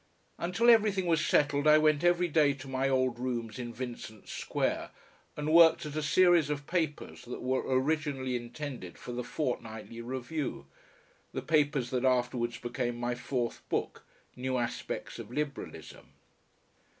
[0.39, 4.89] Until everything was settled I went every day to my old rooms in Vincent Square
[5.37, 10.65] and worked at a series of papers that were originally intended for the FORTNIGHTLY REVIEW,
[11.33, 14.03] the papers that afterwards became my fourth book,
[14.35, 16.07] "New Aspects of Liberalism."